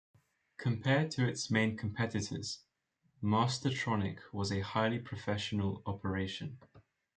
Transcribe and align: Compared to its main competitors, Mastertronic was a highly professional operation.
Compared 0.57 1.11
to 1.11 1.27
its 1.27 1.51
main 1.51 1.77
competitors, 1.77 2.63
Mastertronic 3.21 4.17
was 4.33 4.51
a 4.51 4.61
highly 4.61 4.97
professional 4.97 5.83
operation. 5.85 6.57